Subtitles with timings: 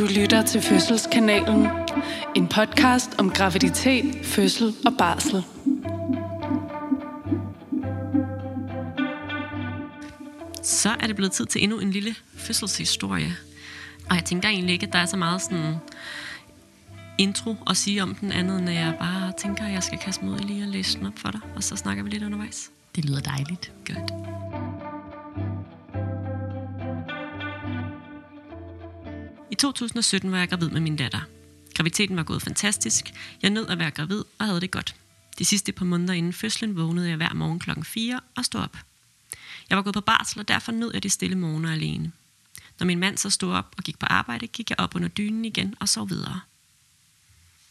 [0.00, 1.66] Du lytter til Fødselskanalen.
[2.34, 5.44] En podcast om graviditet, fødsel og barsel.
[10.62, 13.36] Så er det blevet tid til endnu en lille fødselshistorie.
[14.10, 15.74] Og jeg tænker egentlig ikke, at der er så meget sådan
[17.18, 20.24] intro at sige om den andet, end at jeg bare tænker, at jeg skal kaste
[20.24, 21.40] mig ud i lige og læse den op for dig.
[21.56, 22.70] Og så snakker vi lidt undervejs.
[22.96, 23.72] Det lyder dejligt.
[23.86, 24.29] Godt.
[29.60, 31.20] 2017 var jeg gravid med min datter.
[31.74, 33.12] Graviditeten var gået fantastisk.
[33.42, 34.94] Jeg nød at være gravid og havde det godt.
[35.38, 38.76] De sidste par måneder inden fødslen vågnede jeg hver morgen klokken 4 og stod op.
[39.70, 42.12] Jeg var gået på barsel, og derfor nød jeg de stille morgener alene.
[42.78, 45.44] Når min mand så stod op og gik på arbejde, gik jeg op under dynen
[45.44, 46.40] igen og sov videre.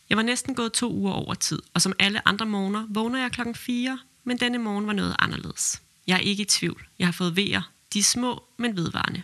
[0.09, 3.31] Jeg var næsten gået to uger over tid, og som alle andre morgener vågner jeg
[3.31, 5.81] klokken 4, men denne morgen var noget anderledes.
[6.08, 6.88] Jeg er ikke i tvivl.
[7.00, 7.61] Jeg har fået vejer.
[7.94, 9.23] De er små, men vedvarende.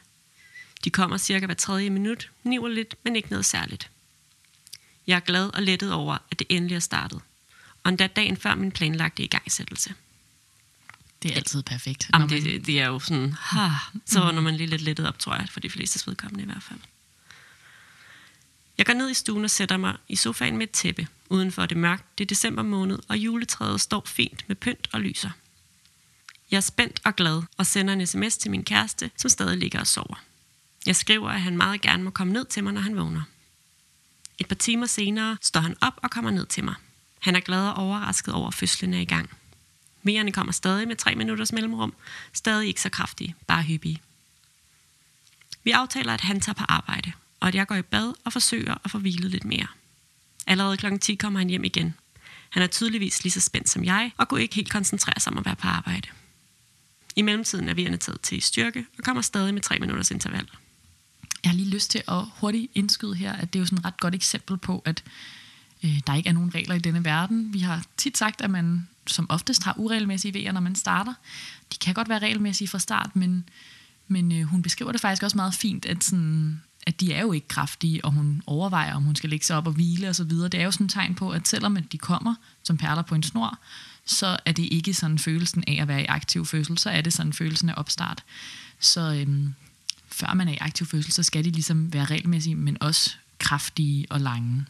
[0.86, 3.90] De kommer cirka hver tredje minut, niver lidt, men ikke noget særligt.
[5.08, 7.22] Jeg er glad og lettet over, at det endelig er startet.
[7.84, 9.94] Og endda dagen før min planlagte igangsættelse.
[11.24, 12.10] Det er altid perfekt.
[12.14, 13.70] Jamen, det, det, det er jo sådan, ha,
[14.06, 16.64] så når man lige lidt lettet op, tror jeg, for de fleste vedkommende i hvert
[16.64, 16.80] fald.
[18.78, 21.08] Jeg går ned i stuen og sætter mig i sofaen med et tæppe.
[21.30, 25.02] Udenfor er det mørkt, det er december måned, og juletræet står fint med pynt og
[25.02, 25.30] lyser.
[26.52, 29.80] Jeg er spændt og glad og sender en sms til min kæreste, som stadig ligger
[29.80, 30.24] og sover.
[30.86, 33.22] Jeg skriver, at han meget gerne må komme ned til mig, når han vågner.
[34.38, 36.76] Et par timer senere står han op og kommer ned til mig.
[37.20, 39.30] Han er glad og overrasket over, at fødslen er i gang.
[40.04, 41.94] Vejerne kommer stadig med tre minutters mellemrum.
[42.34, 44.02] Stadig ikke så kraftige, bare hyppige.
[45.64, 48.76] Vi aftaler, at han tager på arbejde, og at jeg går i bad og forsøger
[48.84, 49.68] at få hvilet lidt mere.
[50.48, 50.98] Allerede kl.
[50.98, 51.96] 10 kommer han hjem igen.
[52.50, 55.38] Han er tydeligvis lige så spændt som jeg, og kunne ikke helt koncentrere sig om
[55.38, 56.10] at være på arbejde.
[57.16, 60.50] I mellemtiden er vi taget til i styrke, og kommer stadig med tre minutters interval.
[61.46, 63.86] Jeg har lige lyst til at hurtigt indskyde her, at det er jo sådan et
[63.86, 65.04] ret godt eksempel på, at
[65.84, 67.54] øh, der ikke er nogen regler i denne verden.
[67.54, 71.14] Vi har tit sagt, at man som oftest har uregelmæssige vejer, når man starter.
[71.74, 73.50] De kan godt være regelmæssige fra start, men,
[74.08, 77.32] men øh, hun beskriver det faktisk også meget fint, at, sådan, at de er jo
[77.32, 80.30] ikke kraftige, og hun overvejer, om hun skal lægge sig op og hvile osv.
[80.30, 83.24] Det er jo sådan et tegn på, at selvom de kommer som perler på en
[83.24, 83.60] snor,
[84.06, 87.14] så er det ikke sådan følelsen af at være i aktiv fødsel, så er det
[87.14, 88.24] sådan følelsen af opstart.
[88.80, 89.54] Så øhm,
[90.16, 94.06] før man er i aktiv fødsel, så skal de ligesom være regelmæssige, men også kraftige
[94.10, 94.66] og lange.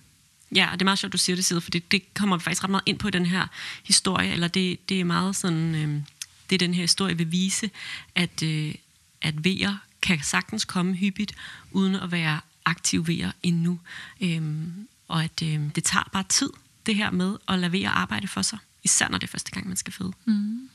[0.55, 2.63] Ja, det er meget sjovt, du siger det, Side, for det, det kommer vi faktisk
[2.63, 3.47] ret meget ind på i den her
[3.83, 6.01] historie, eller det, det er meget sådan, øh,
[6.49, 7.69] det den her historie vil vise,
[8.15, 8.75] at, øh,
[9.21, 11.35] at vejer kan sagtens komme hyppigt,
[11.71, 13.79] uden at være aktiv vejer endnu.
[14.21, 16.49] Øhm, og at øh, det tager bare tid,
[16.85, 19.67] det her med at lade vejer arbejde for sig, især når det er første gang,
[19.67, 20.11] man skal føde.
[20.25, 20.69] Mm.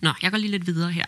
[0.00, 1.06] Nå, jeg går lige lidt videre her.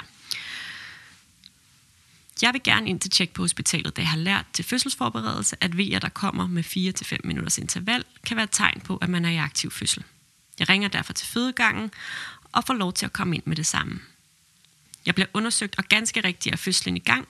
[2.43, 5.79] Jeg vil gerne ind til tjek på hospitalet, da jeg har lært til fødselsforberedelse, at
[5.79, 9.31] vejer, der kommer med 4-5 minutters interval, kan være et tegn på, at man er
[9.31, 10.05] i aktiv fødsel.
[10.59, 11.91] Jeg ringer derfor til fødegangen
[12.53, 14.01] og får lov til at komme ind med det samme.
[15.07, 17.29] Jeg bliver undersøgt, og ganske rigtigt er fødslen i gang,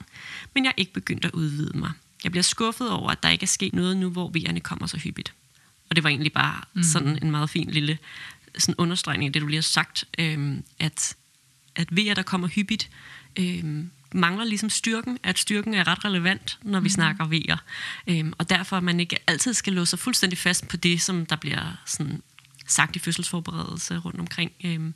[0.53, 1.91] men jeg er ikke begyndt at udvide mig.
[2.23, 4.97] Jeg bliver skuffet over, at der ikke er sket noget nu, hvor vejerne kommer så
[4.97, 5.33] hyppigt.
[5.89, 6.83] Og det var egentlig bare mm.
[6.83, 7.97] sådan en meget fin lille
[8.57, 11.15] sådan understregning af det, du lige har sagt, øhm, at,
[11.75, 12.89] at vejer, der kommer hyppigt,
[13.39, 16.89] øhm, mangler ligesom styrken, at styrken er ret relevant, når vi mm.
[16.89, 17.57] snakker vejer.
[18.07, 21.25] Øhm, og derfor at man ikke altid skal låse sig fuldstændig fast på det, som
[21.25, 22.21] der bliver sådan
[22.67, 24.93] sagt i fødselsforberedelse rundt omkring, øhm,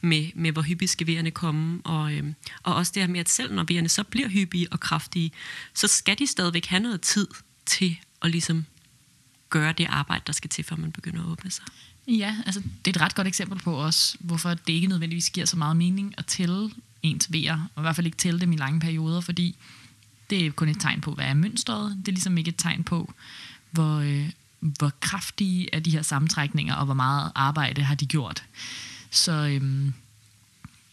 [0.00, 3.28] med, med hvor hyppigt skal vejerne komme, og, øhm, og også det her med, at
[3.28, 5.32] selv når vejerne så bliver hyppige og kraftige,
[5.74, 7.28] så skal de stadigvæk have noget tid
[7.66, 8.66] til at ligesom
[9.50, 11.64] gøre det arbejde, der skal til, før man begynder at åbne sig.
[12.08, 15.46] Ja, altså det er et ret godt eksempel på også, hvorfor det ikke nødvendigvis giver
[15.46, 16.70] så meget mening at tælle
[17.02, 19.56] ens vejer, og i hvert fald ikke tælle dem i lange perioder, fordi
[20.30, 21.96] det er kun et tegn på, hvad er mønstret.
[21.96, 23.12] Det er ligesom ikke et tegn på,
[23.70, 24.30] hvor, øh,
[24.60, 28.44] hvor kraftige er de her sammentrækninger, og hvor meget arbejde har de gjort.
[29.10, 29.94] Så øhm,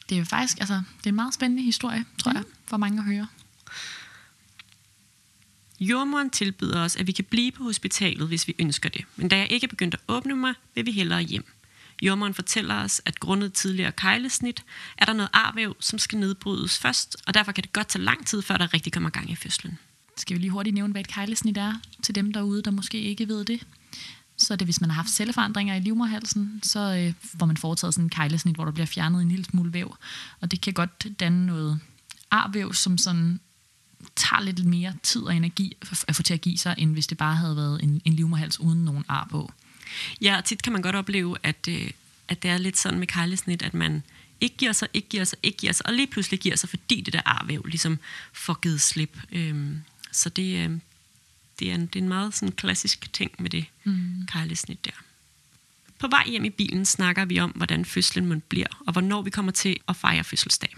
[0.09, 2.37] det er faktisk, altså, det er en meget spændende historie, tror mm.
[2.37, 3.27] jeg, for mange at høre.
[5.83, 9.05] Jordmoren tilbyder os, at vi kan blive på hospitalet, hvis vi ønsker det.
[9.15, 11.45] Men da jeg ikke begyndte at åbne mig, vil vi hellere hjem.
[12.01, 14.63] Jordmoren fortæller os, at grundet tidligere kejlesnit,
[14.97, 18.27] er der noget arvæv, som skal nedbrydes først, og derfor kan det godt tage lang
[18.27, 19.79] tid, før der rigtig kommer gang i fødslen.
[20.17, 23.27] Skal vi lige hurtigt nævne, hvad et kejlesnit er til dem derude, der måske ikke
[23.27, 23.67] ved det?
[24.37, 27.93] Så er det, hvis man har haft celleforandringer i livmorhalsen, så øh, får man foretaget
[27.93, 29.97] sådan en kejlesnit, hvor der bliver fjernet en lille smule væv.
[30.41, 31.79] Og det kan godt danne noget
[32.31, 33.39] arvæv, som sådan
[34.15, 35.77] tager lidt mere tid og energi
[36.07, 38.59] at få til at give sig, end hvis det bare havde været en, en livmoderhals
[38.59, 39.53] uden nogen ar på.
[40.21, 41.91] Ja, og tit kan man godt opleve, at, øh,
[42.27, 44.03] at det er lidt sådan med kejlesnit, at man
[44.41, 47.01] ikke giver sig, ikke giver sig, ikke giver sig, og lige pludselig giver sig, fordi
[47.01, 47.99] det der arvæv ligesom
[48.33, 49.17] får givet slip.
[49.31, 50.79] Øhm, så det, øh,
[51.59, 54.27] det er en, det er en meget sådan klassisk ting med det mm.
[54.27, 54.91] kejlesnit der.
[55.99, 59.29] På vej hjem i bilen snakker vi om, hvordan fødslen må bliver, og hvornår vi
[59.29, 60.75] kommer til at fejre fødselsdag.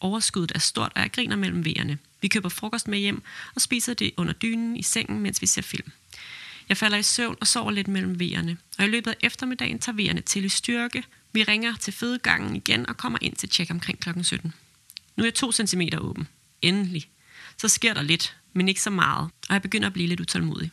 [0.00, 1.98] Overskuddet er stort, og jeg griner mellem vejerne.
[2.20, 3.22] Vi køber frokost med hjem
[3.54, 5.90] og spiser det under dynen i sengen, mens vi ser film.
[6.68, 9.96] Jeg falder i søvn og sover lidt mellem vejerne, og i løbet af eftermiddagen tager
[9.96, 11.04] vejerne til i styrke.
[11.32, 14.22] Vi ringer til fødegangen igen og kommer ind til tjek omkring kl.
[14.22, 14.54] 17.
[15.16, 16.28] Nu er jeg to centimeter åben.
[16.62, 17.10] Endelig.
[17.56, 20.70] Så sker der lidt, men ikke så meget, og jeg begynder at blive lidt utålmodig.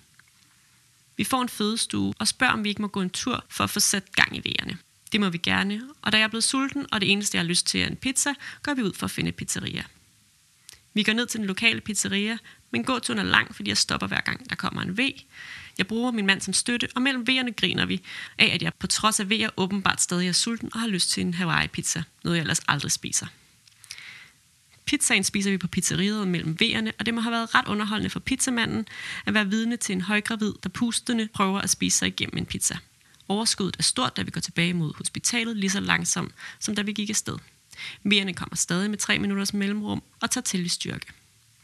[1.18, 3.70] Vi får en fødestue og spørger, om vi ikke må gå en tur for at
[3.70, 4.78] få sat gang i vejerne.
[5.12, 7.48] Det må vi gerne, og da jeg er blevet sulten, og det eneste, jeg har
[7.48, 8.34] lyst til er en pizza,
[8.64, 9.84] går vi ud for at finde et pizzeria.
[10.98, 12.38] Vi går ned til den lokale pizzeria,
[12.72, 15.00] men gåturen er lang, fordi jeg stopper hver gang, der kommer en V.
[15.78, 18.02] Jeg bruger min mand som støtte, og mellem V'erne griner vi
[18.38, 21.22] af, at jeg på trods af V'er åbenbart stadig er sulten og har lyst til
[21.22, 23.28] en Hawaii-pizza, noget jeg ellers aldrig spiser.
[24.86, 28.20] Pizzaen spiser vi på pizzeriet mellem V'erne, og det må have været ret underholdende for
[28.20, 28.88] pizzamanden
[29.26, 32.78] at være vidne til en højgravid, der pustende prøver at spise sig igennem en pizza.
[33.28, 36.92] Overskuddet er stort, da vi går tilbage mod hospitalet, lige så langsomt, som da vi
[36.92, 37.38] gik afsted.
[38.06, 41.06] V'erne kommer stadig med tre minutters mellemrum og tager til i styrke.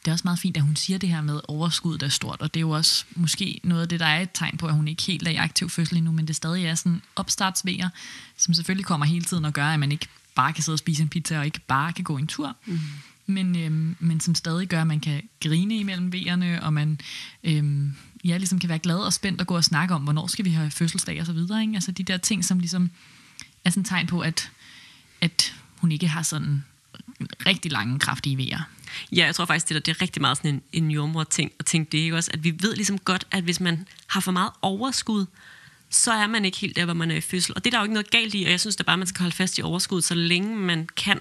[0.05, 2.53] Det er også meget fint, at hun siger det her med, overskuddet er stort, og
[2.53, 4.87] det er jo også måske noget af det, der er et tegn på, at hun
[4.87, 7.89] ikke helt er i aktiv fødsel endnu, men det stadig er sådan opstartsvejer,
[8.37, 11.03] som selvfølgelig kommer hele tiden og gør, at man ikke bare kan sidde og spise
[11.03, 12.55] en pizza, og ikke bare kan gå en tur.
[12.65, 12.79] Mm
[13.25, 16.99] men, øhm, men som stadig gør, at man kan grine imellem vejerne, og man
[17.43, 20.45] øhm, ja, ligesom kan være glad og spændt og gå og snakke om, hvornår skal
[20.45, 21.61] vi have fødselsdag og så videre.
[21.61, 21.73] Ikke?
[21.75, 22.91] Altså de der ting, som ligesom
[23.65, 24.51] er sådan et tegn på, at,
[25.21, 26.63] at hun ikke har sådan
[27.45, 28.61] rigtig lange, kraftige vejer.
[29.11, 31.65] Ja, jeg tror faktisk, det, der, det er rigtig meget sådan en, en jordmor-ting at
[31.65, 32.31] tænke det, ikke også?
[32.33, 35.25] At vi ved ligesom godt, at hvis man har for meget overskud,
[35.89, 37.53] så er man ikke helt der, hvor man er i fødsel.
[37.55, 39.07] Og det er der jo ikke noget galt i, og jeg synes da bare, man
[39.07, 41.19] skal holde fast i overskud, så længe man kan.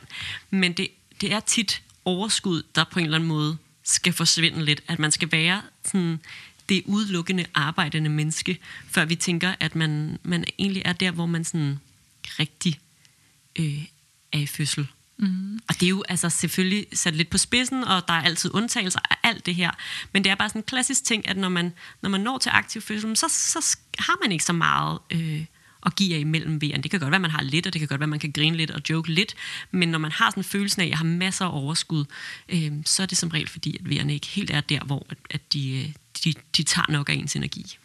[0.51, 0.89] Men det,
[1.21, 4.83] det er tit overskud, der på en eller anden måde skal forsvinde lidt.
[4.89, 6.21] At man skal være sådan
[6.69, 11.45] det udelukkende arbejdende menneske, før vi tænker, at man, man egentlig er der, hvor man
[11.45, 11.81] sådan
[12.39, 12.81] rigtig
[13.59, 13.85] øh,
[14.33, 14.87] er i fødsel.
[15.19, 15.61] Mm.
[15.69, 19.01] Og det er jo altså selvfølgelig sat lidt på spidsen, og der er altid undtagelser
[19.11, 19.71] af alt det her.
[20.13, 22.51] Men det er bare sådan en klassisk ting, at når man, når man når til
[22.51, 25.45] aktiv fødsel, så, så har man ikke så meget øh,
[25.81, 26.81] og giver imellem V'erne.
[26.81, 28.57] Det kan godt være, man har lidt, og det kan godt være, man kan grine
[28.57, 29.35] lidt og joke lidt,
[29.71, 32.05] men når man har sådan en følelse af, at jeg har masser af overskud,
[32.49, 35.53] øh, så er det som regel fordi, at vejerne ikke helt er der, hvor at
[35.53, 35.93] de, øh,
[36.25, 37.77] de, de tager nok af ens energi.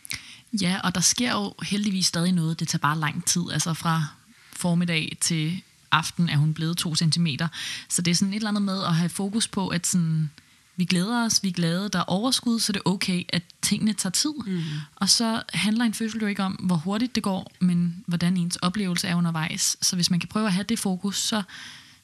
[0.62, 2.60] Ja, og der sker jo heldigvis stadig noget.
[2.60, 4.06] Det tager bare lang tid, altså fra
[4.54, 5.62] formiddag til
[5.92, 7.48] aften er hun blevet to centimeter.
[7.90, 10.30] Så det er sådan et eller andet med at have fokus på, at sådan,
[10.76, 13.94] vi glæder os, vi er glade, der er overskud, så det er okay, at tingene
[13.94, 14.34] tager tid.
[14.46, 14.62] Mm.
[14.96, 18.56] Og så handler en fødsel jo ikke om, hvor hurtigt det går, men hvordan ens
[18.56, 19.78] oplevelse er undervejs.
[19.82, 21.44] Så hvis man kan prøve at have det fokus, så,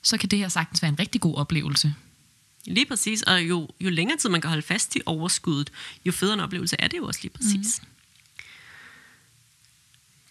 [0.01, 1.93] så kan det her sagtens være en rigtig god oplevelse.
[2.65, 5.71] Lige præcis, og jo, jo længere tid man kan holde fast i overskuddet,
[6.05, 7.81] jo federe en oplevelse er det jo også lige præcis.
[7.81, 7.87] Mm.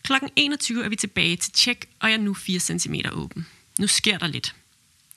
[0.03, 3.47] Klokken 21 er vi tilbage til tjek, og jeg er nu 4 cm åben.
[3.79, 4.55] Nu sker der lidt.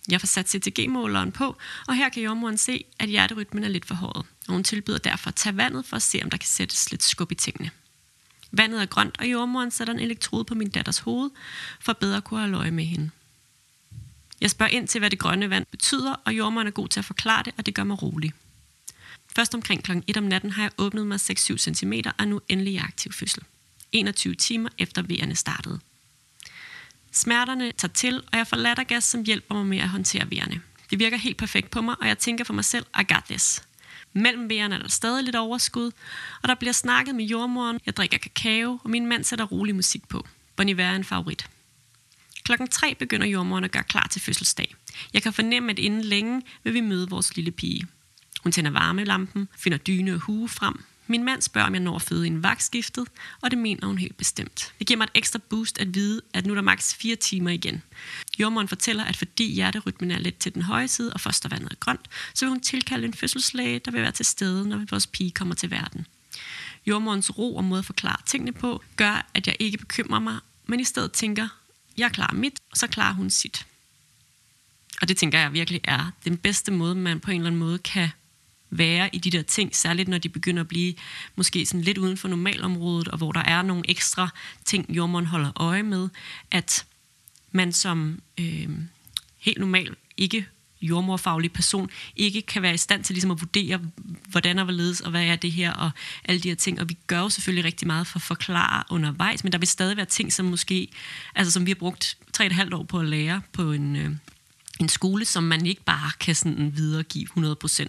[0.10, 3.96] Jeg får sat CTG-måleren på, og her kan jordmoren se, at hjerterytmen er lidt for
[3.96, 6.92] hård, og hun tilbyder derfor at tage vandet for at se, om der kan sættes
[6.92, 7.72] lidt skub i tingene.
[8.52, 11.30] Vandet er grønt, og jordmoren sætter en elektrode på min datters hoved,
[11.80, 13.10] for bedre at kunne have øje med hende.
[14.42, 17.06] Jeg spørger ind til, hvad det grønne vand betyder, og jordmoren er god til at
[17.06, 18.34] forklare det, og det gør mig rolig.
[19.36, 19.92] Først omkring kl.
[20.08, 23.12] 1 om natten har jeg åbnet mig 6-7 cm og er nu endelig i aktiv
[23.12, 23.44] fødsel.
[23.96, 25.80] 21 timer efter vejerne startede.
[27.12, 30.62] Smerterne tager til, og jeg får lattergas, som hjælper mig med at håndtere vejerne.
[30.90, 33.64] Det virker helt perfekt på mig, og jeg tænker for mig selv, I got this.
[34.14, 35.92] Mellem vejerne er der stadig lidt overskud,
[36.42, 40.08] og der bliver snakket med jordmoren, jeg drikker kakao, og min mand sætter rolig musik
[40.08, 40.28] på.
[40.56, 41.50] Bon Iver er en favorit.
[42.44, 44.76] Klokken 3 begynder jordmoren at gøre klar til fødselsdag.
[45.14, 47.88] Jeg kan fornemme, at inden længe vil vi møde vores lille pige.
[48.44, 52.02] Hun tænder varmelampen, finder dyne og hue frem, min mand spørger, om jeg når at
[52.02, 53.08] føde en vagtskiftet,
[53.42, 54.74] og det mener hun helt bestemt.
[54.80, 57.52] Det giver mig et ekstra boost at vide, at nu er der maks 4 timer
[57.52, 57.84] igen.
[58.40, 62.10] Jordmoren fortæller, at fordi hjerterytmen er lidt til den høje side, og fostervandet er grønt,
[62.34, 65.56] så vil hun tilkalde en fødselslæge, der vil være til stede, når vores pige kommer
[65.56, 66.08] til verden.
[66.86, 70.80] Jordmorens ro og måde at forklare tingene på, gør, at jeg ikke bekymrer mig, men
[70.80, 71.48] i stedet tænker,
[71.98, 73.66] jeg klarer mit, og så klarer hun sit.
[75.02, 77.78] Og det tænker jeg virkelig er den bedste måde, man på en eller anden måde
[77.78, 78.10] kan
[78.70, 80.94] være i de der ting, særligt når de begynder at blive
[81.36, 84.30] måske sådan lidt uden for normalområdet, og hvor der er nogle ekstra
[84.66, 86.10] ting, jordmånd holder øje med,
[86.52, 86.86] at
[87.52, 88.70] man som øh,
[89.38, 90.46] helt normal, ikke
[90.82, 93.80] jordmorfaglig person, ikke kan være i stand til ligesom at vurdere,
[94.28, 95.92] hvordan og hvorledes, og hvad er det her, og
[96.24, 96.82] alle de her ting.
[96.82, 99.98] Og vi gør jo selvfølgelig rigtig meget for at forklare undervejs, men der vil stadig
[99.98, 100.88] være ting, som måske,
[101.36, 104.12] altså som vi har brugt tre et halvt år på at lære på en, øh,
[104.80, 107.88] en skole, som man ikke bare kan sådan videregive 100%.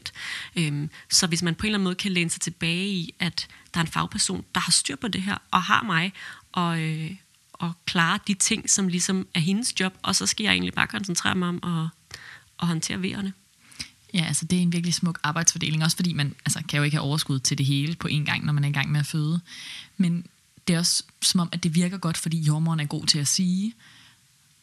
[0.56, 3.48] Øhm, så hvis man på en eller anden måde kan læne sig tilbage i, at
[3.74, 6.12] der er en fagperson, der har styr på det her, og har mig,
[6.52, 7.10] og, øh,
[7.52, 10.86] og klare de ting, som ligesom er hendes job, og så skal jeg egentlig bare
[10.86, 12.18] koncentrere mig om at,
[12.62, 13.32] at håndtere vejerne.
[14.14, 16.96] Ja, altså det er en virkelig smuk arbejdsfordeling, også fordi man altså, kan jo ikke
[16.96, 19.06] have overskud til det hele på en gang, når man er i gang med at
[19.06, 19.40] føde.
[19.96, 20.26] Men
[20.68, 23.28] det er også som om, at det virker godt, fordi jordmoren er god til at
[23.28, 23.74] sige,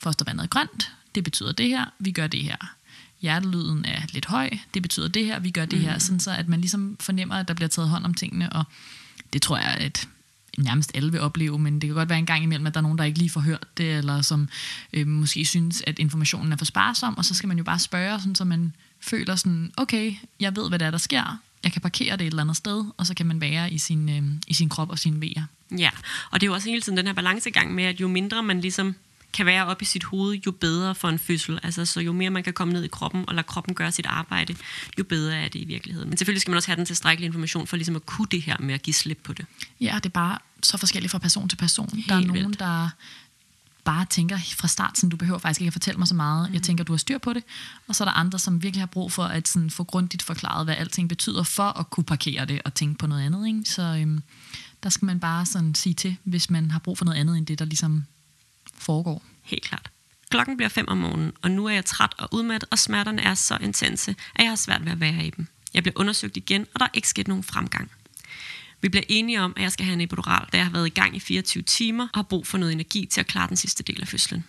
[0.04, 2.76] fostervandet er grønt, det betyder det her, vi gør det her.
[3.22, 5.94] Hjertelyden er lidt høj, det betyder det her, vi gør det her.
[5.94, 6.00] Mm.
[6.00, 8.64] Sådan så, at man ligesom fornemmer, at der bliver taget hånd om tingene, og
[9.34, 10.08] det tror jeg, at
[10.58, 12.82] nærmest alle vil opleve, men det kan godt være en gang imellem, at der er
[12.82, 14.50] nogen, der ikke lige får hørt det, eller som
[14.94, 18.20] øh, måske synes, at informationen er for sparsom, og så skal man jo bare spørge,
[18.20, 21.82] sådan, så man føler sådan, okay, jeg ved, hvad der er, der sker, jeg kan
[21.82, 24.54] parkere det et eller andet sted, og så kan man være i sin, øh, i
[24.54, 25.46] sin krop og sine vejer.
[25.78, 25.90] Ja,
[26.32, 28.62] og det er jo også hele tiden den her balancegang med, at jo mindre man
[28.62, 28.96] ligesom
[29.34, 31.60] kan være op i sit hoved, jo bedre for en fødsel.
[31.64, 34.06] Altså, så jo mere man kan komme ned i kroppen og lade kroppen gøre sit
[34.06, 34.56] arbejde,
[35.00, 36.10] jo bedre er det i virkeligheden.
[36.10, 38.58] Men selvfølgelig skal man også have den tilstrækkelige information for ligesom at kunne det her
[38.60, 39.46] med at give slip på det.
[39.82, 41.90] Ja, det er bare så forskelligt fra person til person.
[41.96, 42.60] Helt der er nogen, vildt.
[42.60, 42.90] der
[43.84, 46.50] bare tænker fra start, sådan, du behøver faktisk ikke at fortælle mig så meget.
[46.50, 46.54] Mm.
[46.54, 47.44] Jeg tænker, du har styr på det.
[47.88, 50.66] Og så er der andre, som virkelig har brug for at sådan, få grundigt forklaret,
[50.66, 53.48] hvad alting betyder for at kunne parkere det og tænke på noget andet.
[53.48, 53.62] Ikke?
[53.66, 54.24] Så øhm,
[54.84, 57.46] der skal man bare sådan sige til, hvis man har brug for noget andet end
[57.46, 58.04] det, der ligesom
[58.78, 59.24] foregår.
[59.44, 59.90] Helt klart.
[60.30, 63.34] Klokken bliver 5 om morgenen, og nu er jeg træt og udmattet, og smerterne er
[63.34, 65.48] så intense, at jeg har svært ved at være i dem.
[65.74, 67.92] Jeg bliver undersøgt igen, og der er ikke sket nogen fremgang.
[68.82, 70.90] Vi bliver enige om, at jeg skal have en epidural, da jeg har været i
[70.90, 73.84] gang i 24 timer og har brug for noget energi til at klare den sidste
[73.84, 74.46] del af fødslen.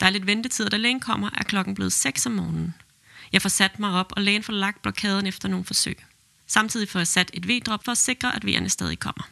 [0.00, 2.74] Der er lidt ventetid, og da lægen kommer, er klokken blevet 6 om morgenen.
[3.32, 5.98] Jeg får sat mig op, og lægen får lagt blokaden efter nogle forsøg.
[6.46, 9.28] Samtidig får jeg sat et V-drop for at sikre, at V'erne stadig kommer.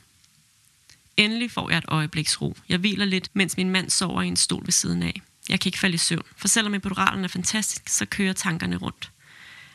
[1.16, 2.56] Endelig får jeg et øjebliks ro.
[2.68, 5.22] Jeg hviler lidt, mens min mand sover i en stol ved siden af.
[5.48, 9.10] Jeg kan ikke falde i søvn, for selvom epiduralen er fantastisk, så kører tankerne rundt.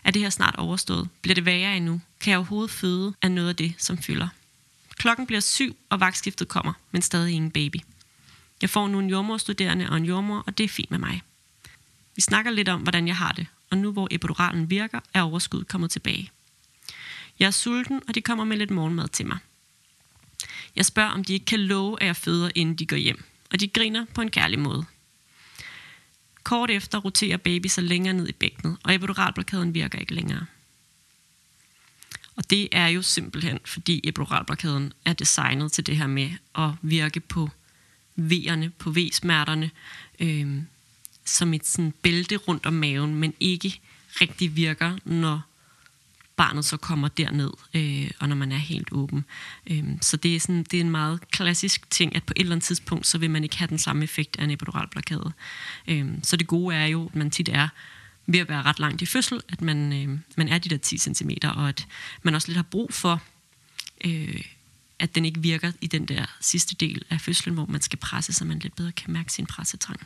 [0.03, 1.09] Er det her snart overstået?
[1.21, 2.01] Bliver det værre endnu?
[2.19, 4.27] Kan jeg overhovedet føde af noget af det, som fylder?
[4.97, 7.77] Klokken bliver syv, og vagtskiftet kommer, men stadig ingen baby.
[8.61, 11.21] Jeg får nu en jordmorstuderende og en jordmor, og det er fint med mig.
[12.15, 15.67] Vi snakker lidt om, hvordan jeg har det, og nu hvor epiduralen virker, er overskuddet
[15.67, 16.31] kommet tilbage.
[17.39, 19.37] Jeg er sulten, og de kommer med lidt morgenmad til mig.
[20.75, 23.23] Jeg spørger, om de ikke kan love, at jeg føder, inden de går hjem.
[23.51, 24.85] Og de griner på en kærlig måde.
[26.43, 30.45] Kort efter roterer baby sig længere ned i bækkenet, og epiduralblokaden virker ikke længere.
[32.35, 37.19] Og det er jo simpelthen, fordi epiduralblokaden er designet til det her med at virke
[37.19, 37.49] på
[38.19, 39.71] V'erne, på V-smerterne,
[40.19, 40.61] øh,
[41.25, 43.79] som et sådan bælte rundt om maven, men ikke
[44.21, 45.41] rigtig virker, når
[46.39, 49.25] barnet så kommer derned, øh, og når man er helt åben.
[49.67, 52.55] Øh, så det er, sådan, det er en meget klassisk ting, at på et eller
[52.55, 55.31] andet tidspunkt, så vil man ikke have den samme effekt af en epidural blokade.
[55.87, 57.67] Øh, så det gode er jo, at man tit er
[58.27, 60.97] ved at være ret langt i fødsel, at man, øh, man er de der 10
[60.97, 61.87] cm, og at
[62.23, 63.21] man også lidt har brug for,
[64.05, 64.41] øh,
[64.99, 68.33] at den ikke virker i den der sidste del af fødslen, hvor man skal presse,
[68.33, 69.99] så man lidt bedre kan mærke sin pressetrang.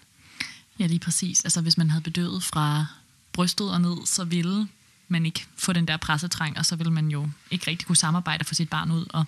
[0.79, 1.43] Ja, lige præcis.
[1.43, 2.85] Altså hvis man havde bedøvet fra
[3.33, 4.67] brystet og ned, så ville
[5.07, 8.45] man ikke få den der pressetræng, og så vil man jo ikke rigtig kunne samarbejde
[8.45, 9.05] for sit barn ud.
[9.09, 9.25] Og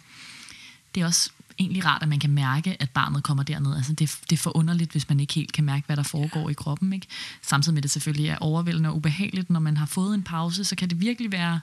[0.95, 1.29] det er også
[1.59, 3.75] egentlig rart, at man kan mærke, at barnet kommer derned.
[3.75, 6.53] Altså det, det er forunderligt, hvis man ikke helt kan mærke, hvad der foregår i
[6.53, 6.93] kroppen.
[6.93, 7.07] Ikke?
[7.41, 10.75] Samtidig med det selvfølgelig er overvældende og ubehageligt, når man har fået en pause, så
[10.75, 11.59] kan det virkelig være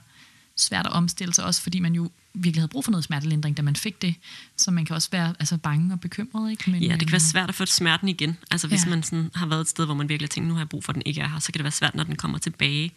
[0.55, 3.61] svært at omstille sig, også fordi man jo virkelig havde brug for noget smertelindring, da
[3.61, 4.15] man fik det.
[4.57, 6.51] Så man kan også være altså, bange og bekymret.
[6.51, 6.71] Ikke?
[6.71, 8.37] Men, ja, det kan være øhm, svært at få smerten igen.
[8.51, 8.89] Altså hvis ja.
[8.89, 10.91] man sådan, har været et sted, hvor man virkelig tænker, nu har jeg brug for,
[10.91, 12.91] at den ikke er her, så kan det være svært, når den kommer tilbage.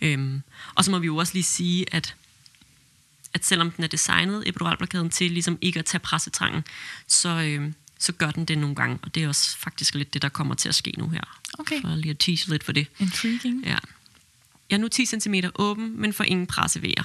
[0.00, 0.42] Øhm,
[0.74, 2.14] og så må vi jo også lige sige, at
[3.34, 6.64] at selvom den er designet, epiduralblokaden, til ligesom ikke at tage pressetrangen,
[7.06, 8.98] så, øhm, så gør den det nogle gange.
[9.02, 11.40] Og det er også faktisk lidt det, der kommer til at ske nu her.
[11.58, 11.80] Okay.
[11.80, 12.86] For lige at tease lidt for det.
[12.98, 13.64] Intriguing.
[13.64, 13.78] Ja.
[14.70, 17.02] Jeg er nu 10 cm åben, men får ingen pressevejer.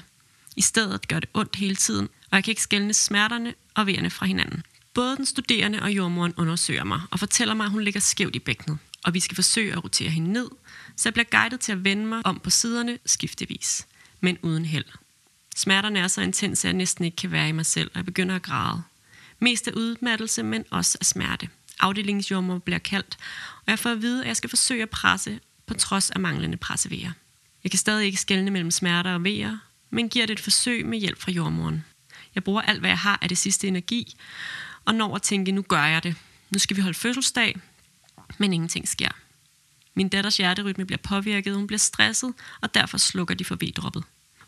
[0.56, 4.10] I stedet gør det ondt hele tiden, og jeg kan ikke skælne smerterne og vejerne
[4.10, 4.64] fra hinanden.
[4.94, 8.40] Både den studerende og jordmoren undersøger mig og fortæller mig, at hun ligger skævt i
[8.40, 10.50] bækkenet, og vi skal forsøge at rotere hende ned,
[10.96, 13.88] så jeg bliver guidet til at vende mig om på siderne skiftevis,
[14.20, 14.86] men uden held.
[15.56, 18.06] Smerterne er så intense, at jeg næsten ikke kan være i mig selv, og jeg
[18.06, 18.84] begynder at græde.
[19.40, 21.50] Mest af udmattelse, men også af smerte.
[21.80, 23.18] Afdelingsjordmor bliver kaldt,
[23.56, 26.58] og jeg får at vide, at jeg skal forsøge at presse på trods af manglende
[26.58, 27.12] pressevejer.
[27.64, 29.58] Jeg kan stadig ikke skelne mellem smerter og vejer,
[29.90, 31.86] men giver det et forsøg med hjælp fra jordmoren.
[32.36, 34.16] Jeg bruger alt, hvad jeg har af det sidste energi,
[34.86, 36.16] og når at tænke, nu gør jeg det.
[36.50, 37.58] Nu skal vi holde fødselsdag,
[38.38, 39.10] men ingenting sker.
[39.94, 44.04] Min datters hjerterytme bliver påvirket, hun bliver stresset, og derfor slukker de for V-droppet.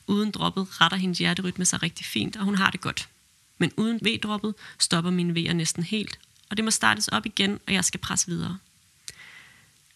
[0.08, 3.10] Uden droppet retter hendes hjerterytme sig rigtig fint, og hun har det godt.
[3.58, 7.74] Men uden V-droppet stopper mine V'er næsten helt, og det må startes op igen, og
[7.74, 8.58] jeg skal presse videre.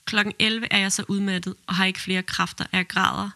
[0.07, 3.29] Klokken 11 er jeg så udmattet og har ikke flere kræfter, at jeg græder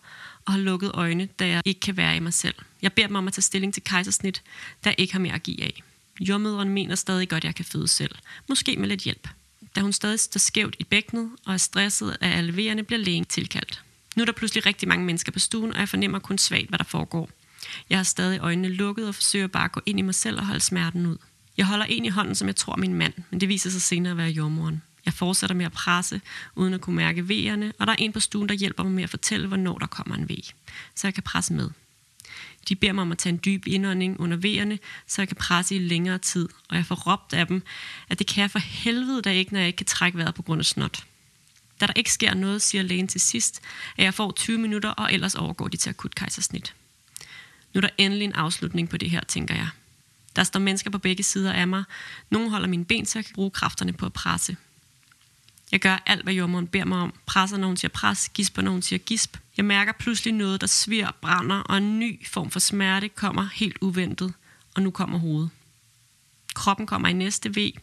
[0.45, 2.55] og har lukket øjne, da jeg ikke kan være i mig selv.
[2.81, 4.41] Jeg beder dem om at tage stilling til kejsersnit,
[4.83, 5.83] da jeg ikke har mere at give af.
[6.19, 8.15] Jordmødren mener stadig godt, at jeg kan føde selv.
[8.49, 9.27] Måske med lidt hjælp.
[9.75, 13.83] Da hun stadig står skævt i bækkenet og er stresset af alle bliver lægen tilkaldt.
[14.15, 16.79] Nu er der pludselig rigtig mange mennesker på stuen, og jeg fornemmer kun svagt, hvad
[16.79, 17.29] der foregår.
[17.89, 20.45] Jeg har stadig øjnene lukket og forsøger bare at gå ind i mig selv og
[20.45, 21.17] holde smerten ud.
[21.57, 23.81] Jeg holder en i hånden, som jeg tror er min mand, men det viser sig
[23.81, 24.81] senere at være jordmoren.
[25.05, 26.21] Jeg fortsætter med at presse,
[26.55, 29.03] uden at kunne mærke vejerne, og der er en på stuen, der hjælper mig med
[29.03, 30.41] at fortælle, hvornår der kommer en vej,
[30.95, 31.69] så jeg kan presse med.
[32.69, 35.75] De beder mig om at tage en dyb indånding under vejerne, så jeg kan presse
[35.75, 37.63] i længere tid, og jeg får råbt af dem,
[38.09, 40.41] at det kan jeg for helvede da ikke, når jeg ikke kan trække vejret på
[40.41, 41.05] grund af snot.
[41.81, 43.61] Da der ikke sker noget, siger lægen til sidst,
[43.97, 46.75] at jeg får 20 minutter, og ellers overgår de til akut kejsersnit.
[47.73, 49.67] Nu er der endelig en afslutning på det her, tænker jeg.
[50.35, 51.83] Der står mennesker på begge sider af mig.
[52.29, 54.57] Nogle holder mine ben, så jeg kan bruge kræfterne på at presse.
[55.71, 57.13] Jeg gør alt, hvad jordmoren beder mig om.
[57.25, 59.37] Presser, når hun siger pres, gisper, når hun siger gisp.
[59.57, 63.77] Jeg mærker pludselig noget, der svir, brænder, og en ny form for smerte kommer helt
[63.81, 64.33] uventet.
[64.75, 65.49] Og nu kommer hovedet.
[66.53, 67.73] Kroppen kommer i næste V,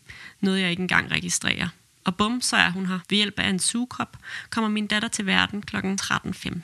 [0.41, 1.69] noget jeg ikke engang registrerer.
[2.05, 2.99] Og bum, så er hun her.
[3.09, 4.17] Ved hjælp af en sugekrop
[4.51, 5.77] kommer min datter til verden kl.
[5.77, 6.59] 13.15.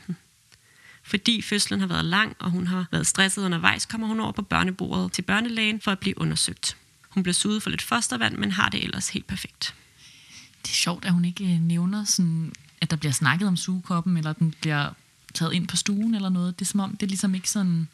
[1.02, 4.42] Fordi fødslen har været lang, og hun har været stresset undervejs, kommer hun over på
[4.42, 6.76] børnebordet til børnelægen for at blive undersøgt.
[7.08, 9.74] Hun bliver suget for lidt fostervand, men har det ellers helt perfekt.
[10.64, 14.16] Det er sjovt, at hun ikke øh, nævner, sådan, at der bliver snakket om sugekoppen,
[14.16, 14.90] eller den bliver
[15.34, 16.58] taget ind på stuen eller noget.
[16.58, 17.88] Det er som om, det er ligesom ikke sådan...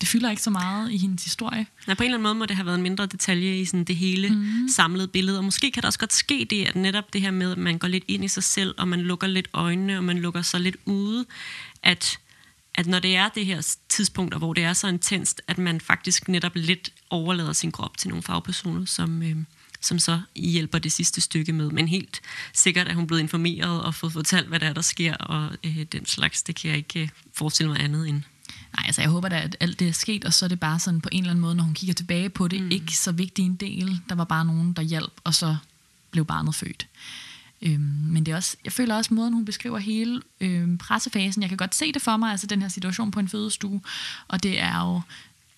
[0.00, 1.66] Det fylder ikke så meget i hendes historie.
[1.88, 3.84] Ja, på en eller anden måde må det have været en mindre detalje i sådan
[3.84, 4.68] det hele mm.
[4.68, 5.38] samlede billede.
[5.38, 7.78] Og måske kan der også godt ske det, at netop det her med, at man
[7.78, 10.60] går lidt ind i sig selv, og man lukker lidt øjnene, og man lukker sig
[10.60, 11.24] lidt ude,
[11.82, 12.18] at,
[12.74, 16.28] at når det er det her tidspunkt, hvor det er så intenst, at man faktisk
[16.28, 19.36] netop lidt overlader sin krop til nogle fagpersoner, som, øh,
[19.80, 21.70] som så hjælper det sidste stykke med.
[21.70, 22.20] Men helt
[22.52, 25.82] sikkert er hun blevet informeret og fået fortalt, hvad der er, der sker, og øh,
[25.92, 28.22] den slags, det kan jeg ikke øh, forestille mig andet end.
[28.76, 30.78] Nej, altså jeg håber da, at alt det er sket, og så er det bare
[30.78, 32.70] sådan på en eller anden måde, når hun kigger tilbage på det, mm.
[32.70, 34.00] ikke så vigtig en del.
[34.08, 35.56] Der var bare nogen, der hjalp, og så
[36.10, 36.86] blev barnet født.
[37.62, 41.42] Øhm, men det er også, jeg føler også måden, hun beskriver hele øhm, pressefasen.
[41.42, 43.80] Jeg kan godt se det for mig, altså den her situation på en fødestue.
[44.28, 45.00] Og det er jo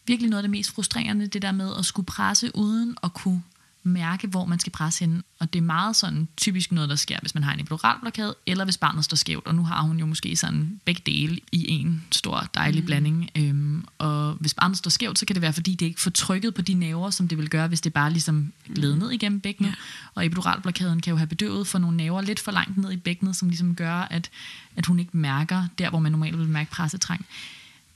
[0.06, 3.42] virkelig noget af det mest frustrerende, det der med at skulle presse uden at kunne
[3.82, 5.22] mærke, hvor man skal presse hende.
[5.38, 8.64] Og det er meget sådan typisk noget, der sker, hvis man har en epiduralblokade, eller
[8.64, 9.46] hvis barnet står skævt.
[9.46, 12.86] Og nu har hun jo måske sådan begge dele i en stor dejlig mm.
[12.86, 13.30] blanding.
[13.36, 16.54] Øhm, og hvis barnet står skævt, så kan det være, fordi det ikke får trykket
[16.54, 19.70] på de nerver, som det vil gøre, hvis det bare ligesom gled ned igennem bækkenet.
[19.70, 19.74] Ja.
[20.14, 23.36] Og epiduralblokaden kan jo have bedøvet for nogle nerver lidt for langt ned i bækkenet,
[23.36, 24.30] som ligesom gør, at,
[24.76, 27.26] at hun ikke mærker der, hvor man normalt vil mærke pressetræng.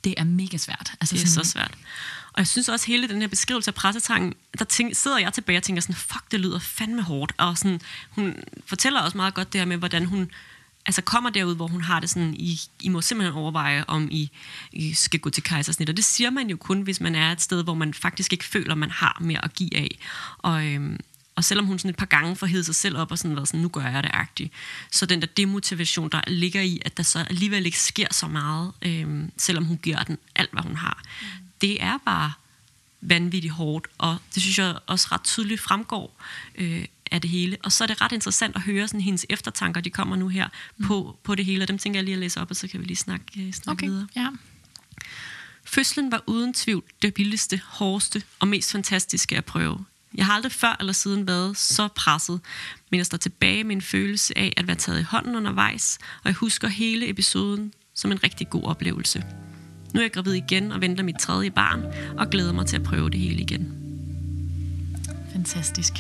[0.05, 0.93] Det er mega svært.
[1.01, 1.75] Altså, det er sådan, så svært.
[2.33, 5.59] Og jeg synes også, hele den her beskrivelse af pressetangen, der tænk, sidder jeg tilbage
[5.59, 7.33] og tænker sådan, fuck, det lyder fandme hårdt.
[7.39, 8.35] Og sådan, hun
[8.67, 10.31] fortæller også meget godt det her med, hvordan hun
[10.87, 14.31] altså kommer derud, hvor hun har det sådan, I, I må simpelthen overveje, om I,
[14.73, 15.89] I skal gå til kejsersnit.
[15.89, 18.45] Og det siger man jo kun, hvis man er et sted, hvor man faktisk ikke
[18.45, 19.99] føler, man har mere at give af.
[20.39, 21.01] Og, øhm,
[21.37, 23.49] og selvom hun sådan et par gange får hævet sig selv op og sådan været
[23.49, 24.53] sådan, nu gør jeg det agtigt,
[24.91, 28.73] så den der demotivation, der ligger i, at der så alligevel ikke sker så meget,
[28.83, 32.33] øhm, selvom hun giver den alt, hvad hun har, mm det er bare
[33.01, 36.21] vanvittigt hårdt, og det synes jeg også ret tydeligt fremgår
[36.55, 37.57] øh, af det hele.
[37.65, 40.49] Og så er det ret interessant at høre sådan, hendes eftertanker, de kommer nu her
[40.77, 40.87] mm.
[40.87, 42.81] på, på det hele, og dem tænker jeg lige at læse op, og så kan
[42.81, 43.87] vi lige snakke, øh, snakke okay.
[43.87, 44.09] videre.
[44.17, 44.29] Ja.
[45.65, 49.85] Fødslen var uden tvivl det billigste, hårdeste og mest fantastiske at prøve.
[50.15, 52.41] Jeg har aldrig før eller siden været så presset,
[52.91, 56.25] men jeg står tilbage med en følelse af at være taget i hånden undervejs, og
[56.25, 59.25] jeg husker hele episoden som en rigtig god oplevelse.
[59.95, 61.85] Nu er jeg gravid igen og venter mit tredje barn,
[62.19, 63.79] og glæder mig til at prøve det hele igen.
[65.33, 65.93] Fantastisk.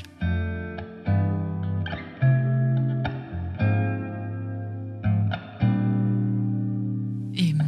[7.40, 7.60] Øhm,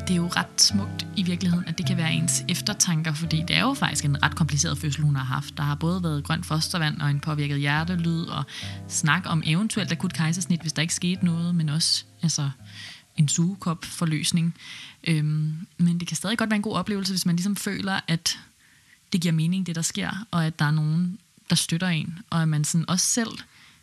[0.00, 3.56] det er jo ret smukt i virkeligheden, at det kan være ens eftertanker, fordi det
[3.56, 5.56] er jo faktisk en ret kompliceret fødsel, hun har haft.
[5.56, 8.44] Der har både været grønt fostervand og en påvirket hjertelyd, og
[8.88, 12.50] snak om eventuelt akut kejsersnit, hvis der ikke skete noget, men også altså,
[13.16, 14.54] en sugekop forløsning.
[15.04, 18.38] Øhm, men det kan stadig godt være en god oplevelse, hvis man ligesom føler, at
[19.12, 21.18] det giver mening, det der sker, og at der er nogen,
[21.50, 23.30] der støtter en, og at man sådan også selv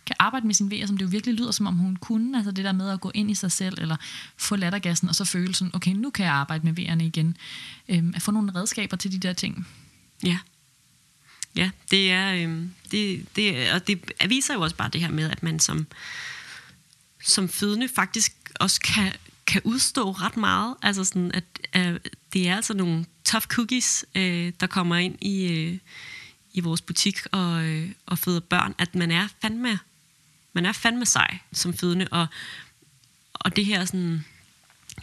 [0.05, 2.37] kan arbejde med sin vejer, som det jo virkelig lyder, som om hun kunne.
[2.37, 3.95] Altså det der med at gå ind i sig selv, eller
[4.37, 7.37] få lattergassen, og så føle sådan, okay, nu kan jeg arbejde med vejerne igen.
[7.89, 9.67] Øhm, at få nogle redskaber til de der ting.
[10.23, 10.37] Ja.
[11.55, 15.29] Ja, det er, øhm, det, det, og det viser jo også bare det her med,
[15.29, 15.87] at man som,
[17.23, 19.13] som fødende faktisk også kan,
[19.47, 20.75] kan udstå ret meget.
[20.81, 21.43] Altså sådan, at
[21.75, 21.99] øh,
[22.33, 25.77] det er altså nogle tough cookies, øh, der kommer ind i, øh,
[26.53, 29.79] i vores butik og, øh, og føder børn, at man er fandme
[30.53, 32.27] man er fandme sej som fødende, og,
[33.33, 34.25] og det her sådan,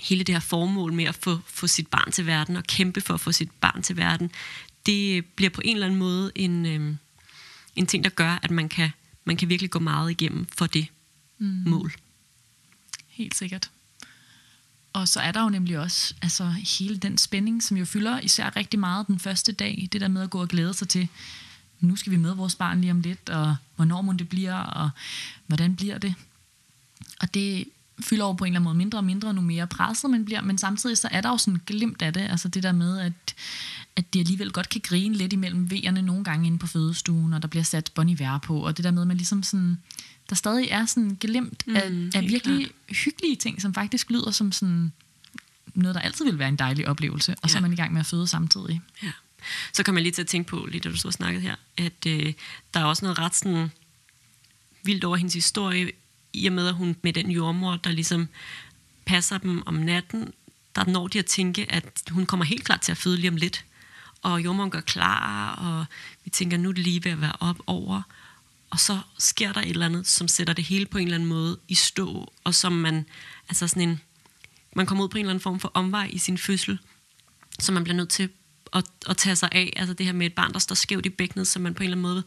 [0.01, 3.15] hele det her formål med at få, få sit barn til verden, og kæmpe for
[3.15, 4.31] at få sit barn til verden,
[4.87, 6.97] det bliver på en eller anden måde en, øh,
[7.77, 8.91] en ting, der gør, at man kan,
[9.25, 10.87] man kan virkelig gå meget igennem for det
[11.39, 11.63] mm.
[11.67, 11.93] mål.
[13.17, 13.71] Helt sikkert.
[14.93, 18.57] Og så er der jo nemlig også altså, hele den spænding, som jo fylder især
[18.57, 19.89] rigtig meget den første dag.
[19.93, 21.09] Det der med at gå og glæde sig til,
[21.81, 24.91] nu skal vi med vores barn lige om lidt, og hvornår må det bliver, og
[25.47, 26.15] hvordan bliver det.
[27.21, 27.65] Og det
[28.01, 30.41] fylder over på en eller anden måde mindre og mindre, nu mere presset man bliver,
[30.41, 33.35] men samtidig så er der jo sådan glimt af det, altså det der med, at,
[33.97, 37.43] at de alligevel godt kan grine lidt imellem vejerne nogle gange inde på fødestuen, og
[37.43, 39.79] der bliver sat Bon Iver på, og det der med, at man ligesom sådan,
[40.29, 42.97] der stadig er sådan glimt mm, af, af virkelig klart.
[42.97, 44.93] hyggelige ting, som faktisk lyder som sådan
[45.75, 47.49] noget, der altid vil være en dejlig oplevelse, og ja.
[47.49, 48.81] så er man i gang med at føde samtidig.
[49.03, 49.13] Ja.
[49.73, 52.07] Så kommer jeg lige til at tænke på, lige da du så snakket her, at
[52.07, 52.33] øh,
[52.75, 53.71] der er også noget ret sådan
[54.83, 55.91] vildt over hendes historie,
[56.37, 58.29] i og med, at hun med den jordmor, der ligesom
[59.05, 60.33] passer dem om natten,
[60.75, 63.37] der når de at tænke, at hun kommer helt klart til at føde lige om
[63.37, 63.65] lidt.
[64.23, 65.85] Og jordmoren gør klar, og
[66.25, 68.03] vi tænker, nu er det lige ved at være op over.
[68.71, 71.29] Og så sker der et eller andet, som sætter det hele på en eller anden
[71.29, 73.07] måde i stå, og som man,
[73.49, 74.01] altså sådan en,
[74.77, 76.79] man kommer ud på en eller anden form for omvej i sin fødsel,
[77.61, 78.29] som man bliver nødt til
[78.73, 79.73] at, at tage sig af.
[79.77, 81.85] Altså det her med et barn, der står skævt i bækkenet, som man på en
[81.85, 82.25] eller anden måde,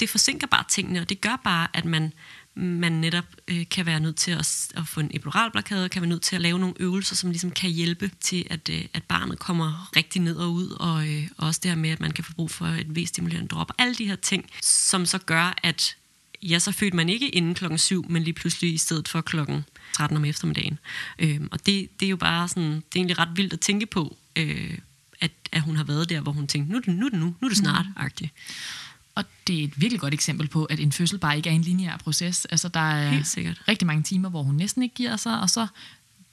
[0.00, 2.12] det forsinker bare tingene, og det gør bare, at man,
[2.60, 6.22] man netop øh, kan være nødt til at, at få en epiduralblokade, kan være nødt
[6.22, 9.90] til at lave nogle øvelser, som ligesom kan hjælpe til, at, øh, at barnet kommer
[9.96, 12.50] rigtig ned og ud, og, øh, også det her med, at man kan få brug
[12.50, 15.96] for et V-stimulerende drop, alle de her ting, som så gør, at
[16.42, 19.64] ja, så fødte man ikke inden klokken 7, men lige pludselig i stedet for klokken
[19.92, 20.78] 13 om eftermiddagen.
[21.18, 23.86] Øh, og det, det er jo bare sådan, det er egentlig ret vildt at tænke
[23.86, 24.78] på, øh,
[25.20, 27.34] at, at hun har været der, hvor hun tænkte, nu er det nu, nu, nu
[27.42, 27.92] er det snart, mm.
[27.96, 28.32] agtigt.
[29.14, 31.62] Og det er et virkelig godt eksempel på, at en fødsel bare ikke er en
[31.62, 32.44] lineær proces.
[32.44, 33.62] Altså, der er Helt sikkert.
[33.68, 35.66] rigtig mange timer, hvor hun næsten ikke giver sig, og så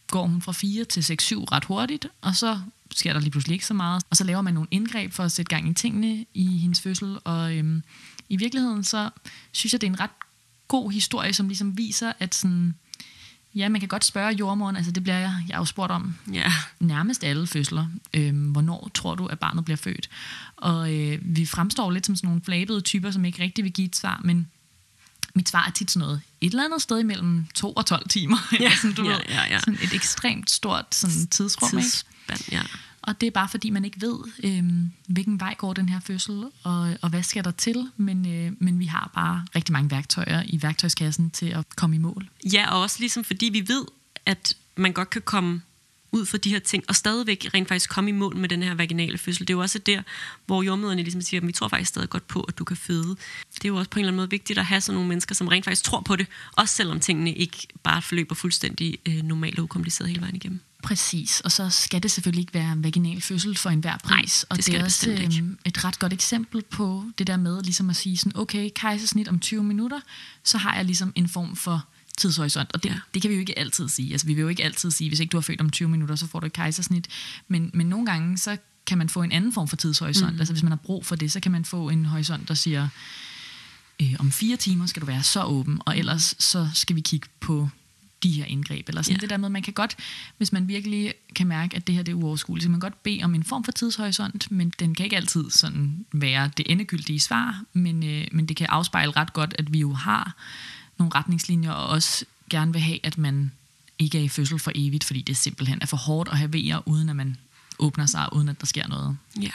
[0.07, 1.05] går hun fra 4 til 6-7
[1.51, 2.59] ret hurtigt, og så
[2.95, 4.03] sker der lige pludselig ikke så meget.
[4.09, 7.17] Og så laver man nogle indgreb for at sætte gang i tingene i hendes fødsel,
[7.23, 7.83] og øhm,
[8.29, 9.09] i virkeligheden så
[9.51, 10.09] synes jeg, det er en ret
[10.67, 12.75] god historie, som ligesom viser, at sådan,
[13.55, 16.15] Ja, man kan godt spørge jordmoren, altså det bliver jeg, jeg er jo spurgt om
[16.33, 16.51] ja.
[16.79, 17.87] nærmest alle fødsler.
[18.13, 20.09] Øhm, hvornår tror du, at barnet bliver født?
[20.55, 23.87] Og øh, vi fremstår lidt som sådan nogle flabede typer, som ikke rigtig vil give
[23.87, 24.47] et svar, men
[25.35, 28.37] mit svar er tit sådan noget, et eller andet sted imellem 2 og 12 timer.
[28.59, 29.59] Ja, sådan, du ja, ved, ja, ja.
[29.59, 31.69] Sådan et ekstremt stort sådan, tidsrum.
[31.69, 32.61] Tidsspand, ja.
[33.07, 34.63] Og det er bare fordi, man ikke ved, øh,
[35.07, 37.89] hvilken vej går den her fødsel, og, og hvad skal der til.
[37.97, 41.99] Men, øh, men vi har bare rigtig mange værktøjer i værktøjskassen til at komme i
[41.99, 42.29] mål.
[42.53, 43.85] Ja, og også ligesom fordi vi ved,
[44.25, 45.61] at man godt kan komme
[46.11, 48.75] ud for de her ting, og stadigvæk rent faktisk komme i mål med den her
[48.75, 49.47] vaginale fødsel.
[49.47, 50.01] Det er jo også der,
[50.45, 53.15] hvor jordmøderne ligesom siger, at vi tror faktisk stadig godt på, at du kan føde.
[53.55, 55.35] Det er jo også på en eller anden måde vigtigt at have sådan nogle mennesker,
[55.35, 59.59] som rent faktisk tror på det, også selvom tingene ikke bare forløber fuldstændig øh, normalt
[59.59, 60.59] og ukompliceret hele vejen igennem.
[60.83, 64.09] Præcis, og så skal det selvfølgelig ikke være vaginal fødsel for enhver pris.
[64.09, 65.37] Nej, det skal og det er også også ikke.
[65.37, 69.27] øhm, et ret godt eksempel på det der med ligesom at sige sådan, okay, kejsersnit
[69.27, 69.99] om 20 minutter,
[70.43, 71.85] så har jeg ligesom en form for
[72.17, 72.71] tidshorisont.
[72.73, 72.95] Og det, ja.
[73.13, 74.11] det kan vi jo ikke altid sige.
[74.11, 76.15] Altså, vi vil jo ikke altid sige, hvis ikke du har født om 20 minutter,
[76.15, 77.07] så får du et kejsersnit.
[77.47, 80.33] Men, men nogle gange, så kan man få en anden form for tidshorisont.
[80.33, 80.39] Mm.
[80.39, 82.87] Altså, hvis man har brug for det, så kan man få en horisont, der siger,
[84.01, 87.27] øh, om fire timer skal du være så åben, og ellers så skal vi kigge
[87.39, 87.69] på
[88.23, 88.89] de her indgreb.
[88.89, 89.21] Eller sådan ja.
[89.21, 89.95] det der med, man kan godt,
[90.37, 93.03] hvis man virkelig kan mærke, at det her det er uoverskueligt, så man kan godt
[93.03, 97.19] bede om en form for tidshorisont, men den kan ikke altid sådan være det endegyldige
[97.19, 100.35] svar, men, øh, men det kan afspejle ret godt, at vi jo har
[100.97, 103.51] nogle retningslinjer, og også gerne vil have, at man
[103.99, 106.87] ikke er i fødsel for evigt, fordi det simpelthen er for hårdt at have vejer,
[106.87, 107.37] uden at man
[107.79, 109.17] åbner sig, uden at der sker noget.
[109.41, 109.51] Ja.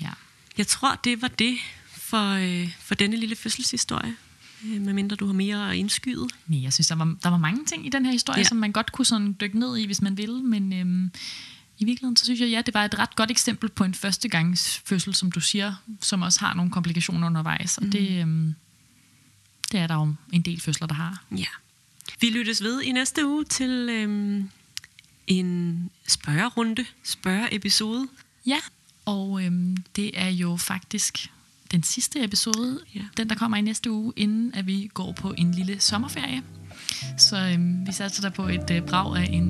[0.00, 0.10] Ja.
[0.58, 4.16] Jeg tror, det var det for, øh, for denne lille fødselshistorie.
[4.64, 6.28] Øh, medmindre du har mere at indskyde.
[6.46, 8.44] Nej, jeg synes, der var, der var mange ting i den her historie, ja.
[8.44, 11.10] som man godt kunne sådan dykke ned i, hvis man ville, men øhm,
[11.78, 14.82] i virkeligheden, så synes jeg, ja, det var et ret godt eksempel på en førstegangs
[14.84, 17.90] fødsel, som du siger, som også har nogle komplikationer undervejs, og mm.
[17.90, 18.54] det, øhm,
[19.72, 21.24] det er der jo en del fødsler, der har.
[21.36, 21.46] Ja.
[22.20, 24.50] Vi lyttes ved i næste uge til øhm,
[25.26, 28.08] en spørgerunde, spørgeepisode.
[28.46, 28.58] Ja,
[29.04, 31.30] og øhm, det er jo faktisk
[31.72, 33.00] den sidste episode, Ja.
[33.16, 36.42] den der kommer i næste uge, inden at vi går på en lille sommerferie.
[37.18, 39.42] Så øhm, vi satser der på et øh, brag af en,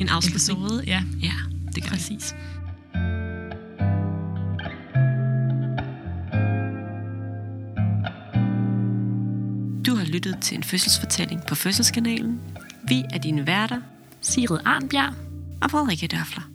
[0.00, 0.34] En afslutning.
[0.34, 0.82] episode.
[0.86, 1.32] Ja, Ja,
[1.74, 1.88] det gør vi.
[1.88, 2.34] præcis.
[9.86, 12.40] Du har lyttet til en fødselsfortælling på Fødselskanalen.
[12.88, 13.80] Vi er dine værter,
[14.20, 15.14] Sigrid Arnbjerg,
[15.62, 16.49] og Frederikke Dørfler.